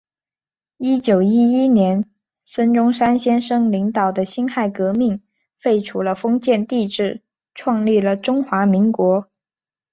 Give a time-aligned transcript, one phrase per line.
[0.77, 2.09] 一九一一年
[2.43, 5.21] 孙中山先生领导的辛亥革命，
[5.59, 7.21] 废除了封建帝制，
[7.53, 9.29] 创立了中华民国。